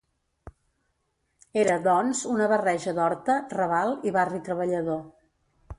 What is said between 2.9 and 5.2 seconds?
d'horta, raval i barri treballador.